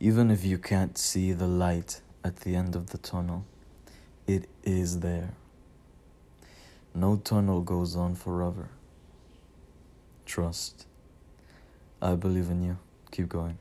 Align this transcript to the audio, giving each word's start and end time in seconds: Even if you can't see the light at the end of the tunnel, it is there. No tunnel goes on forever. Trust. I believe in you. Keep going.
Even 0.00 0.30
if 0.30 0.44
you 0.44 0.58
can't 0.58 0.96
see 0.96 1.32
the 1.32 1.48
light 1.48 2.02
at 2.22 2.36
the 2.36 2.54
end 2.54 2.76
of 2.76 2.90
the 2.90 2.98
tunnel, 2.98 3.44
it 4.28 4.48
is 4.62 5.00
there. 5.00 5.34
No 6.94 7.16
tunnel 7.16 7.62
goes 7.62 7.96
on 7.96 8.14
forever. 8.14 8.68
Trust. 10.24 10.86
I 12.00 12.14
believe 12.14 12.48
in 12.48 12.62
you. 12.62 12.78
Keep 13.10 13.28
going. 13.28 13.58